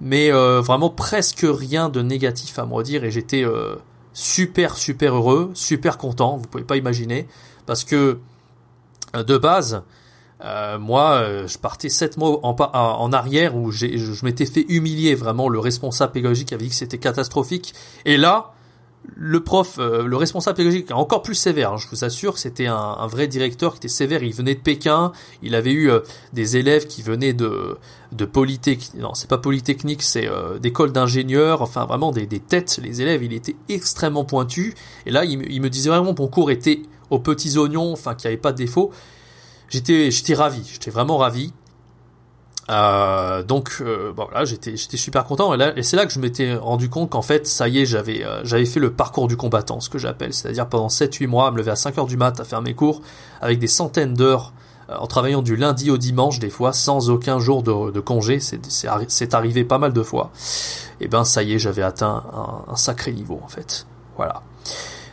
[0.00, 3.44] mais vraiment presque rien de négatif à me redire, et j'étais
[4.14, 6.38] super super heureux, super content.
[6.38, 7.28] Vous pouvez pas imaginer,
[7.66, 8.18] parce que
[9.14, 9.82] de base.
[10.78, 15.48] Moi, je partais sept mois en, en arrière où je, je m'étais fait humilier vraiment.
[15.48, 17.74] Le responsable pédagogique avait dit que c'était catastrophique.
[18.04, 18.52] Et là,
[19.16, 21.72] le prof, euh, le responsable pédagogique, encore plus sévère.
[21.72, 24.22] Hein, je vous assure, c'était un, vrai directeur qui était sévère.
[24.22, 25.12] Il venait de Pékin.
[25.42, 26.00] Il avait eu euh,
[26.32, 27.78] des élèves qui venaient de
[28.12, 29.00] de polytechnique.
[29.00, 31.62] Non, c'est pas polytechnique, c'est euh, d'école d'ingénieurs.
[31.62, 32.80] Enfin, vraiment des, des, têtes.
[32.82, 34.74] Les élèves, il était extrêmement pointu.
[35.06, 38.28] Et là, il, il me disait vraiment mon cours était aux petits oignons, enfin, qu'il
[38.28, 38.92] n'y avait pas de défaut.
[39.70, 40.68] J'étais, j'étais ravi.
[40.70, 41.52] J'étais vraiment ravi.
[42.70, 45.54] Euh, donc euh, bon, là j'étais j'étais super content.
[45.54, 48.42] Et, c'est là que je m'étais rendu compte qu'en fait ça y est j'avais euh,
[48.44, 50.32] j'avais fait le parcours du combattant ce que j'appelle.
[50.32, 52.62] C'est-à-dire pendant 7 8 mois à me lever à 5 heures du mat à faire
[52.62, 53.02] mes cours
[53.40, 54.52] avec des centaines d'heures
[54.90, 58.38] euh, en travaillant du lundi au dimanche des fois sans aucun jour de, congé.
[58.40, 60.30] C'est arrivé pas mal de fois.
[61.00, 62.22] Et ben ça y est j'avais atteint
[62.68, 63.86] un, sacré niveau en fait.
[64.16, 64.42] Voilà.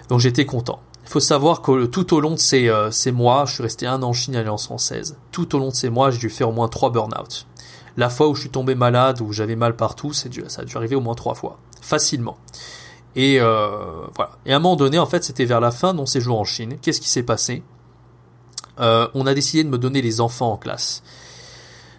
[0.10, 3.54] Donc j'étais content faut savoir que tout au long de ces, euh, ces mois, je
[3.54, 5.18] suis resté un an en Chine Alliance française.
[5.32, 7.48] Tout au long de ces mois, j'ai dû faire au moins trois burn-out.
[7.96, 10.66] La fois où je suis tombé malade, où j'avais mal partout, c'est dû, ça a
[10.66, 12.38] dû arriver au moins trois fois, facilement.
[13.16, 14.32] Et euh, voilà.
[14.46, 16.44] Et à un moment donné, en fait, c'était vers la fin de mon séjour en
[16.44, 16.78] Chine.
[16.82, 17.64] Qu'est-ce qui s'est passé?
[18.80, 21.02] Euh, On a décidé de me donner les enfants en classe.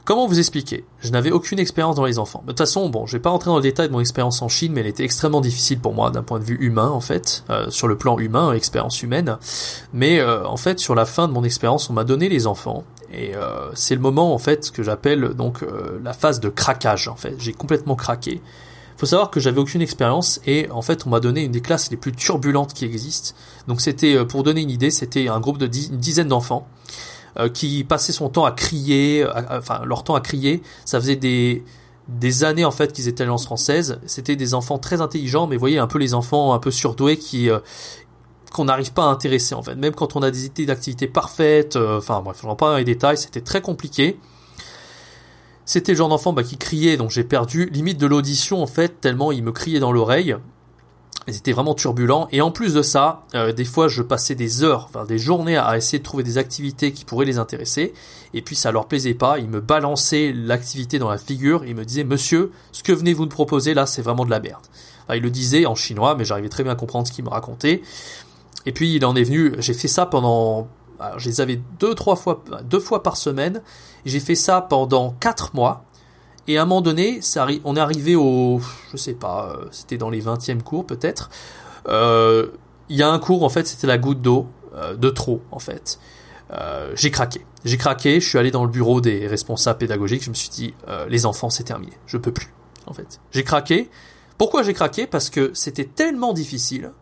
[0.09, 0.87] Comment vous expliquer?
[1.01, 2.40] Je n'avais aucune expérience dans les enfants.
[2.47, 4.49] De toute façon, bon, je vais pas rentrer dans le détail de mon expérience en
[4.49, 7.44] Chine, mais elle était extrêmement difficile pour moi d'un point de vue humain, en fait,
[7.51, 9.37] euh, sur le plan humain, expérience humaine.
[9.92, 12.85] Mais euh, en fait, sur la fin de mon expérience, on m'a donné les enfants,
[13.12, 15.62] et euh, c'est le moment, en fait, que j'appelle donc
[16.03, 17.09] la phase de craquage.
[17.09, 18.40] En fait, j'ai complètement craqué.
[18.97, 21.88] Faut savoir que j'avais aucune expérience et en fait on m'a donné une des classes
[21.90, 23.37] les plus turbulentes qui existent.
[23.68, 26.66] Donc c'était pour donner une idée, c'était un groupe de une dizaine d'enfants
[27.38, 30.62] euh, qui passaient son temps à crier, enfin leur temps à crier.
[30.85, 31.64] Ça faisait des
[32.09, 34.01] des années en fait qu'ils étaient alliance française.
[34.07, 37.19] C'était des enfants très intelligents, mais vous voyez un peu les enfants un peu surdoués
[37.19, 37.59] qui euh,
[38.53, 39.75] qu'on n'arrive pas à intéresser en fait.
[39.75, 42.85] Même quand on a des idées d'activité parfaites, euh, enfin bref, j'en pas dans les
[42.85, 44.19] détails, c'était très compliqué.
[45.67, 49.03] C'était le genre d'enfant bah, qui criait, donc j'ai perdu limite de l'audition en fait,
[49.03, 50.35] tellement il me criait dans l'oreille.
[51.31, 52.29] C'était vraiment turbulent.
[52.33, 55.57] Et en plus de ça, euh, des fois, je passais des heures, enfin des journées
[55.57, 57.93] à essayer de trouver des activités qui pourraient les intéresser.
[58.35, 59.38] Et puis ça leur plaisait pas.
[59.38, 61.64] Ils me balançaient l'activité dans la figure.
[61.64, 64.67] Ils me disaient, Monsieur, ce que venez-vous de proposer là, c'est vraiment de la merde.
[65.05, 67.31] Enfin, il le disait en chinois, mais j'arrivais très bien à comprendre ce qu'il me
[67.31, 67.83] racontait.
[68.67, 69.55] Et puis il en est venu.
[69.59, 70.69] J'ai fait ça pendant.
[71.01, 73.62] Alors, je les avais deux, trois fois, deux fois par semaine.
[74.05, 75.85] J'ai fait ça pendant quatre mois.
[76.49, 79.99] Et à un moment donné, ça on est arrivé au, je sais pas, euh, c'était
[79.99, 81.29] dans les 20e cours peut-être.
[81.89, 82.49] Euh,
[82.89, 85.59] il y a un cours en fait, c'était la goutte d'eau euh, de trop en
[85.59, 86.01] fait.
[86.95, 87.45] j'ai craqué.
[87.67, 88.19] J'ai craqué.
[88.21, 90.25] Je suis allé dans le bureau des responsables pédagogiques.
[90.25, 90.75] Je me suis dit,
[91.09, 91.93] les enfants, c'est terminé.
[92.07, 92.55] Je peux plus.
[92.87, 93.91] En fait, j'ai craqué.
[94.39, 95.07] Pourquoi j'ai craqué?
[95.07, 96.93] Parce que c'était tellement difficile.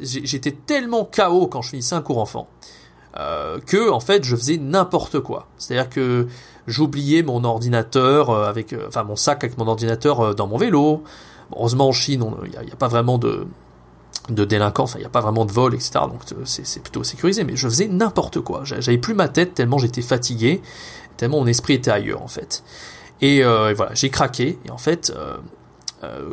[0.00, 2.48] J'étais tellement chaos quand je finissais un cours enfant
[3.16, 5.46] euh, que en fait je faisais n'importe quoi.
[5.56, 6.28] C'est-à-dire que
[6.66, 11.02] j'oubliais mon ordinateur euh, avec, euh, enfin mon sac avec mon ordinateur dans mon vélo.
[11.56, 13.46] heureusement en Chine, il n'y a, pas vraiment de
[14.28, 16.00] de délinquance, il n'y a pas vraiment de vol, etc.
[16.02, 17.44] Donc c'est plutôt sécurisé.
[17.44, 18.60] Mais je faisais n'importe quoi.
[18.64, 20.60] J'avais plus ma tête tellement j'étais fatigué,
[21.16, 22.62] tellement mon esprit était ailleurs en fait.
[23.22, 24.58] Et, voilà, j'ai craqué.
[24.66, 25.12] Et en fait,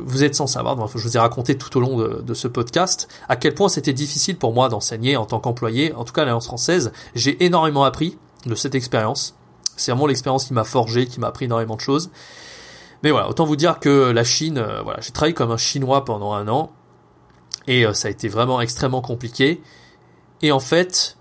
[0.04, 3.36] vous êtes sans savoir, je vous ai raconté tout au long de, ce podcast à
[3.36, 6.46] quel point c'était difficile pour moi d'enseigner en tant qu'employé, en tout cas à l'Alliance
[6.46, 6.92] française.
[7.16, 9.36] J'ai énormément appris de cette expérience.
[9.76, 12.12] C'est vraiment l'expérience qui m'a forgé, qui m'a appris énormément de choses.
[13.04, 16.06] Mais voilà, autant vous dire que la Chine, euh, voilà, j'ai travaillé comme un Chinois
[16.06, 16.72] pendant un an
[17.68, 19.62] et euh, ça a été vraiment extrêmement compliqué.
[20.42, 21.18] Et en fait,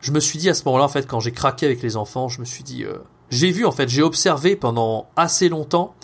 [0.00, 2.28] je me suis dit à ce moment-là, en fait, quand j'ai craqué avec les enfants,
[2.28, 2.98] je me suis dit, euh,
[3.30, 5.94] j'ai vu, en fait, j'ai observé pendant assez longtemps,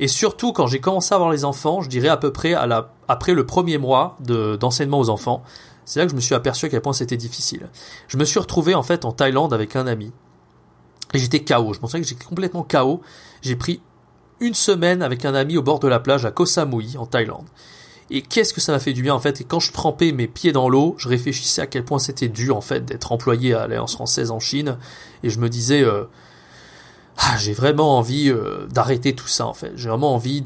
[0.00, 2.54] et surtout quand j'ai commencé à avoir les enfants, je dirais à peu près
[3.08, 5.42] après le premier mois de, d'enseignement aux enfants,
[5.84, 7.68] c'est là que je me suis aperçu à quel point c'était difficile.
[8.08, 10.12] Je me suis retrouvé en fait en Thaïlande avec un ami,
[11.14, 11.72] et j'étais KO.
[11.72, 13.00] Je pensais que j'étais complètement KO.
[13.40, 13.80] J'ai pris
[14.40, 17.46] une semaine avec un ami au bord de la plage à Koh Samui en Thaïlande.
[18.10, 19.40] Et qu'est-ce que ça m'a fait du bien en fait?
[19.40, 22.56] Et quand je trempais mes pieds dans l'eau, je réfléchissais à quel point c'était dur
[22.56, 24.76] en fait d'être employé à l'Alliance française en Chine.
[25.22, 26.04] Et je me disais, euh,
[27.16, 29.72] ah, j'ai vraiment envie euh, d'arrêter tout ça en fait.
[29.76, 30.42] J'ai vraiment envie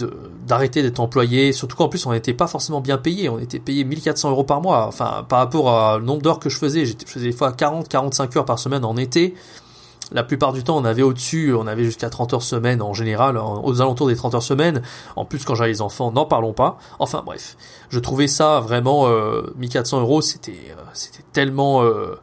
[0.47, 1.53] d'arrêter d'être employé.
[1.53, 3.29] Surtout qu'en plus on n'était pas forcément bien payé.
[3.29, 4.87] On était payé 1400 euros par mois.
[4.87, 8.45] Enfin par rapport au nombre d'heures que je faisais, je faisais des fois 40-45 heures
[8.45, 9.35] par semaine en été.
[10.11, 13.37] La plupart du temps, on avait au-dessus, on avait jusqu'à 30 heures semaine en général,
[13.37, 14.83] aux alentours des 30 heures semaine.
[15.17, 16.79] En plus, quand j'avais les enfants, n'en parlons pas.
[16.99, 17.57] Enfin bref,
[17.91, 22.19] je trouvais ça vraiment euh, 1400 euros, c'était euh, c'était tellement euh,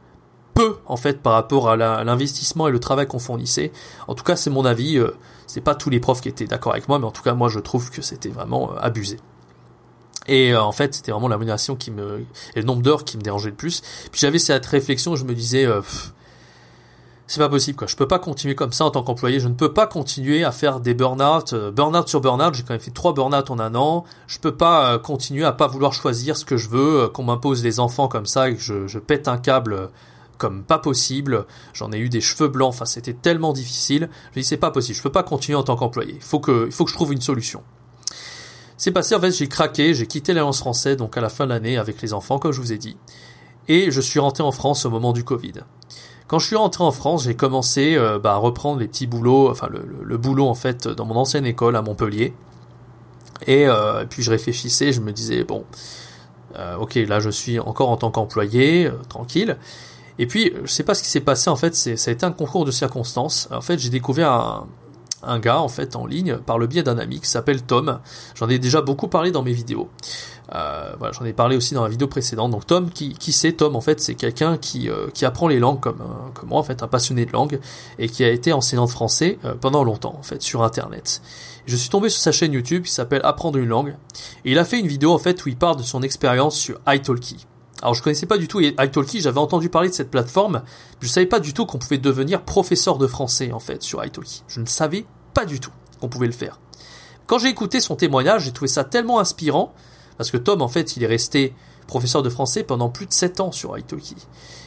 [0.55, 3.71] peu en fait par rapport à l'investissement et le travail qu'on fournissait.
[4.07, 4.97] En tout cas, c'est mon avis.
[4.97, 5.11] Euh,
[5.45, 7.49] c'est pas tous les profs qui étaient d'accord avec moi, mais en tout cas, moi,
[7.49, 9.19] je trouve que c'était vraiment euh, abusé.
[10.27, 13.21] Et en fait, c'était vraiment la rémunération qui me et le nombre d'heures qui me
[13.21, 13.81] dérangeait le plus.
[14.11, 15.67] Puis j'avais cette réflexion, je me disais
[17.27, 17.87] c'est pas possible quoi.
[17.87, 19.39] Je peux pas continuer comme ça en tant qu'employé.
[19.39, 22.53] Je ne peux pas continuer à faire des burn-out, euh, burn-out sur burn-out.
[22.53, 24.03] J'ai quand même fait trois burn-out en un an.
[24.27, 27.23] Je peux pas euh, continuer à pas vouloir choisir ce que je veux, euh, qu'on
[27.23, 29.89] m'impose les enfants comme ça et que je pète un câble
[30.37, 31.45] comme pas possible.
[31.73, 32.69] J'en ai eu des cheveux blancs.
[32.69, 34.09] Enfin, c'était tellement difficile.
[34.33, 34.97] Je dis c'est pas possible.
[34.97, 36.13] Je peux pas continuer en tant qu'employé.
[36.15, 37.63] Il faut que, faut que je trouve une solution.
[38.77, 41.49] C'est passé en fait, j'ai craqué, j'ai quitté l'Alliance française donc à la fin de
[41.49, 42.97] l'année avec les enfants comme je vous ai dit,
[43.67, 45.53] et je suis rentré en France au moment du Covid.
[46.27, 49.49] Quand je suis rentré en France, j'ai commencé euh, bah, à reprendre les petits boulots,
[49.49, 52.33] enfin le, boulot en fait dans mon ancienne école à Montpellier.
[53.47, 55.65] Euh, et, puis je réfléchissais, je me disais bon,
[56.57, 59.57] euh, ok là je suis encore en tant qu'employé, tranquille.
[60.19, 62.31] Et puis je sais pas ce qui s'est passé en fait, ça a été un
[62.31, 63.47] concours de circonstances.
[63.51, 64.65] En fait j'ai découvert
[65.23, 67.99] un, gars en fait en ligne par le biais d'un ami qui s'appelle Tom.
[68.35, 69.89] J'en ai déjà beaucoup parlé dans mes vidéos.
[70.53, 72.51] Euh, j'en ai parlé aussi dans la vidéo précédente.
[72.51, 73.99] Donc Tom, qui, qui c'est Tom en fait?
[73.99, 76.87] C'est quelqu'un qui, euh, qui apprend les langues comme, euh, comme moi en fait, un
[76.87, 77.59] passionné de langue
[77.97, 81.21] et qui a été enseignant de français pendant longtemps en fait sur Internet.
[81.65, 83.95] Je suis tombé sur sa chaîne YouTube qui s'appelle Apprendre une langue
[84.45, 86.79] et il a fait une vidéo en fait où il parle de son expérience sur
[86.87, 87.47] italki.
[87.81, 90.63] Alors je connaissais pas du tout italki, j'avais entendu parler de cette plateforme,
[91.01, 94.43] je savais pas du tout qu'on pouvait devenir professeur de français en fait sur italki.
[94.47, 96.59] Je ne savais pas du tout qu'on pouvait le faire.
[97.27, 99.73] Quand j'ai écouté son témoignage, j'ai trouvé ça tellement inspirant
[100.17, 101.53] parce que Tom, en fait, il est resté
[101.87, 104.15] professeur de français pendant plus de 7 ans sur Italki.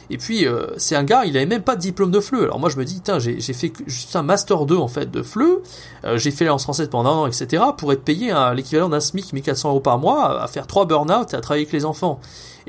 [0.09, 2.43] Et puis, euh, c'est un gars, il avait même pas de diplôme de FLE.
[2.43, 5.61] Alors moi, je me dis, j'ai fait juste un Master 2, en fait, de FLE.
[6.05, 7.63] Euh, j'ai fait l'annonce française pendant un an, etc.
[7.77, 11.35] pour être payé l'équivalent d'un SMIC, 1400 euros par mois, à faire 3 burn-out et
[11.35, 12.19] à travailler avec les enfants.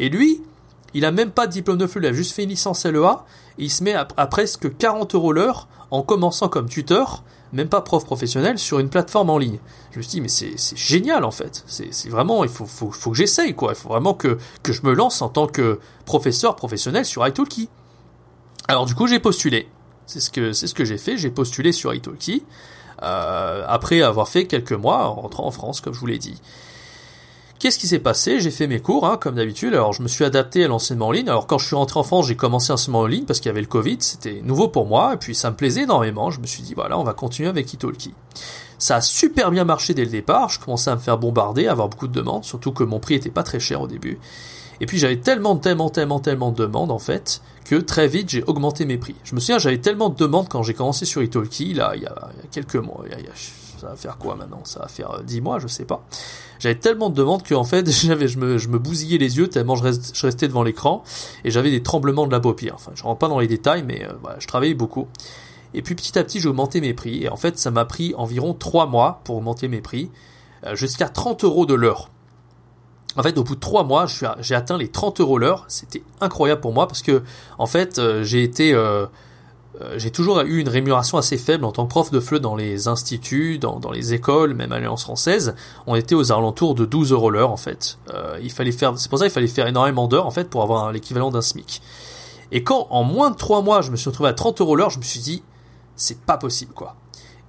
[0.00, 0.42] Et lui,
[0.94, 3.24] il a même pas de diplôme de FLE, il a juste fait une licence LEA,
[3.58, 7.80] et il se met à, presque 40 euros l'heure en commençant comme tuteur même pas
[7.80, 9.58] prof professionnel, sur une plateforme en ligne.
[9.90, 11.64] Je me suis dit, mais c'est génial en fait.
[11.66, 13.72] C'est vraiment, il faut, que j'essaye quoi.
[13.72, 17.68] Il faut vraiment que, je me lance en tant que professeur professionnel sur italki.
[18.68, 19.68] Alors du coup, j'ai postulé.
[20.06, 21.18] C'est ce que, c'est ce que j'ai fait.
[21.18, 22.44] J'ai postulé sur italki.
[23.02, 26.40] Euh, après avoir fait quelques mois en rentrant en France, comme je vous l'ai dit.
[27.60, 28.40] Qu'est-ce qui s'est passé?
[28.40, 29.74] J'ai fait mes cours, hein, comme d'habitude.
[29.74, 31.28] Alors, je me suis adapté à l'enseignement en ligne.
[31.28, 33.52] Alors, quand je suis rentré en France, j'ai commencé l'enseignement en ligne parce qu'il y
[33.52, 33.98] avait le Covid.
[34.00, 35.12] C'était nouveau pour moi.
[35.12, 36.30] Et puis, ça me plaisait énormément.
[36.30, 38.14] Je me suis dit, voilà, on va continuer avec Italki.
[38.78, 40.48] Ça a super bien marché dès le départ.
[40.48, 42.44] Je commençais à me faire bombarder, à avoir beaucoup de demandes.
[42.44, 44.18] Surtout que mon prix était pas très cher au début.
[44.80, 48.42] Et puis, j'avais tellement, tellement, tellement, tellement de demandes, en fait, que très vite, j'ai
[48.44, 49.16] augmenté mes prix.
[49.22, 52.06] Je me souviens, j'avais tellement de demandes quand j'ai commencé sur Italki, là, il y
[52.06, 53.04] a, quelques mois.
[53.78, 54.62] Ça va faire quoi maintenant?
[54.64, 56.06] Ça va faire 10 mois, je sais pas.
[56.60, 59.74] J'avais tellement de demandes qu'en fait, j'avais, je me, je me bousillais les yeux tellement
[59.74, 61.02] je, restais devant l'écran
[61.44, 62.74] et j'avais des tremblements de la paupière.
[62.74, 65.08] Enfin, je rentre pas dans les détails, mais euh, voilà, je travaillais beaucoup.
[65.72, 67.24] Et puis petit à petit, j'ai augmenté mes prix.
[67.24, 70.10] Et en fait, ça m'a pris environ 3 mois pour augmenter mes prix,
[70.66, 72.10] euh, jusqu'à 30 euros de l'heure.
[73.16, 74.06] En fait, au bout de 3 mois,
[74.40, 75.64] j'ai atteint les 30 euros l'heure.
[75.68, 77.22] C'était incroyable pour moi parce que,
[77.58, 78.72] en fait, euh, j'ai été
[79.96, 82.88] j'ai toujours eu une rémunération assez faible en tant que prof de FLE dans les
[82.88, 85.54] instituts, dans, dans les écoles, même à l'Alliance française.
[85.86, 87.98] On était aux alentours de 12 euros l'heure en fait.
[88.12, 90.62] Euh, il fallait faire, c'est pour ça qu'il fallait faire énormément d'heures en fait pour
[90.62, 91.82] avoir l'équivalent d'un SMIC.
[92.52, 94.90] Et quand en moins de 3 mois je me suis retrouvé à 30 euros l'heure,
[94.90, 95.42] je me suis dit
[95.94, 96.96] c'est pas possible quoi.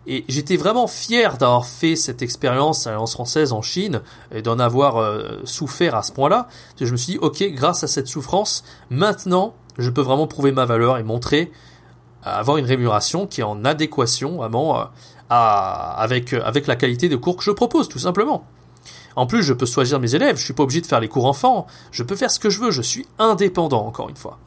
[0.07, 4.57] Et j'étais vraiment fier d'avoir fait cette expérience à l'Alliance française en Chine et d'en
[4.57, 6.47] avoir euh, souffert à ce point-là.
[6.79, 10.65] Je me suis dit ok grâce à cette souffrance maintenant je peux vraiment prouver ma
[10.65, 11.51] valeur et montrer
[12.23, 14.83] avoir une rémunération qui est en adéquation vraiment euh,
[15.29, 18.45] à, avec, euh, avec la qualité de cours que je propose, tout simplement.
[19.15, 21.25] En plus, je peux choisir mes élèves, je suis pas obligé de faire les cours
[21.25, 24.39] enfants, je peux faire ce que je veux, je suis indépendant, encore une fois.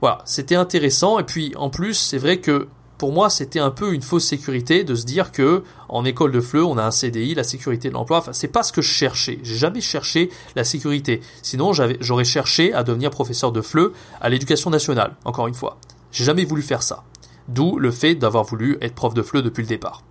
[0.00, 2.68] Voilà, c'était intéressant et puis en plus, c'est vrai que
[2.98, 6.40] pour moi, c'était un peu une fausse sécurité de se dire que en école de
[6.40, 8.18] FLE, on a un CDI, la sécurité de l'emploi.
[8.18, 9.38] Enfin, c'est pas ce que je cherchais.
[9.42, 11.20] J'ai jamais cherché la sécurité.
[11.42, 15.14] Sinon, j'aurais cherché à devenir professeur de FLE à l'éducation nationale.
[15.24, 15.78] Encore une fois,
[16.16, 17.04] j'ai jamais voulu faire ça.
[17.46, 20.02] D'où le fait d'avoir voulu être prof de FLE depuis le départ.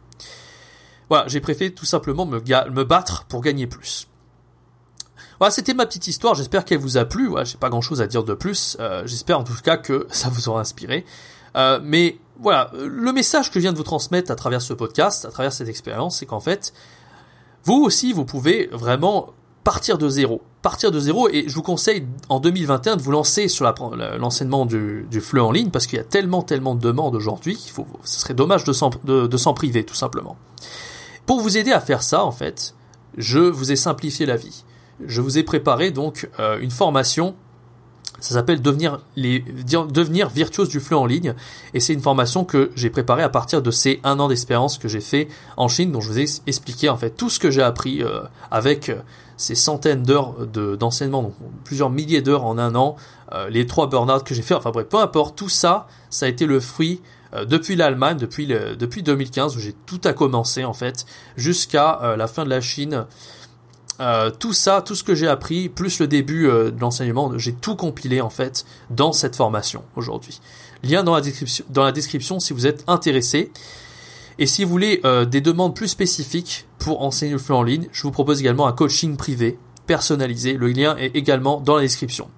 [1.09, 4.07] Voilà, j'ai préféré tout simplement me, battre pour gagner plus.
[5.39, 6.35] Voilà, c'était ma petite histoire.
[6.35, 7.27] J'espère qu'elle vous a plu.
[7.27, 8.77] Voilà, j'ai pas grand chose à dire de plus.
[8.79, 11.05] Euh, j'espère en tout cas que ça vous aura inspiré.
[11.55, 15.25] Euh, mais voilà, le message que je viens de vous transmettre à travers ce podcast,
[15.25, 16.71] à travers cette expérience, c'est qu'en fait,
[17.63, 20.43] vous aussi, vous pouvez vraiment partir de zéro.
[20.65, 23.71] Partir de zéro, et je vous conseille en 2021 de vous lancer sur
[24.17, 27.71] l'enseignement du, du en ligne, parce qu'il y a tellement, tellement de demandes aujourd'hui qu'il
[27.71, 28.73] faut, ce serait dommage de
[29.37, 30.37] s'en priver, tout simplement.
[31.27, 32.73] Pour vous aider à faire ça, en fait,
[33.15, 34.63] je vous ai simplifié la vie.
[35.05, 37.35] Je vous ai préparé donc euh, une formation
[38.25, 41.35] ça s'appelle devenir, les, devenir virtuose du flux en ligne.
[41.73, 44.87] Et c'est une formation que j'ai préparée à partir de ces un an d'expérience que
[44.87, 47.61] j'ai fait en Chine, dont je vous ai expliqué en fait tout ce que j'ai
[47.61, 48.95] appris euh, avec euh,
[49.37, 50.33] ces centaines d'heures
[50.77, 51.33] d'enseignement, donc
[51.65, 52.95] plusieurs milliers d'heures en un an,
[53.33, 56.29] euh, les trois burn-out que j'ai fait, enfin bref, peu importe, tout ça, ça a
[56.29, 57.01] été le fruit
[57.49, 62.27] depuis l'Allemagne, depuis, le, depuis 2015, où j'ai tout à commencer en fait, jusqu'à la
[62.27, 63.05] fin de la Chine.
[63.99, 67.53] Euh, tout ça, tout ce que j'ai appris, plus le début euh, de l'enseignement, j'ai
[67.53, 70.41] tout compilé en fait dans cette formation aujourd'hui.
[70.83, 73.51] Lien dans la description, dans la description si vous êtes intéressé.
[74.37, 77.87] Et si vous voulez euh, des demandes plus spécifiques pour enseigner le flux en ligne,
[77.93, 80.53] je vous propose également un coaching privé personnalisé.
[80.53, 82.29] Le lien est également dans la description.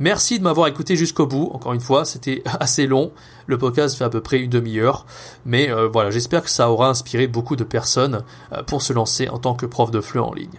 [0.00, 1.50] Merci de m'avoir écouté jusqu'au bout.
[1.52, 3.12] Encore une fois, c'était assez long.
[3.46, 5.06] Le podcast fait à peu près une demi-heure.
[5.44, 8.24] Mais voilà, j'espère que ça aura inspiré beaucoup de personnes
[8.66, 10.58] pour se lancer en tant que prof de flux en ligne.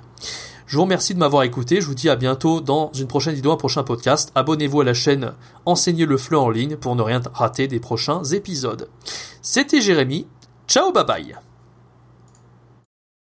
[0.67, 1.80] Je vous remercie de m'avoir écouté.
[1.80, 4.32] Je vous dis à bientôt dans une prochaine vidéo, un prochain podcast.
[4.36, 5.34] Abonnez-vous à la chaîne
[5.65, 8.89] Enseignez le fleu en ligne pour ne rien rater des prochains épisodes.
[9.41, 10.27] C'était Jérémy.
[10.67, 11.46] Ciao, bye bye.